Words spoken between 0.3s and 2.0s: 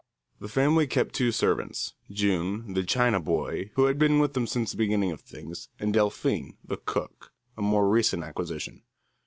The family kept two servants,